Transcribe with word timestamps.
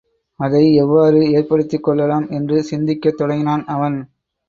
அதை 0.39 0.75
எவ்வாறு 0.75 1.19
ஏற்படுத்திக்கொள்ளலாம்? 1.31 2.31
என்று 2.31 2.63
சிந்திக்கத் 2.63 3.17
தொடங்கினான் 3.17 3.65
அவன். 3.67 3.99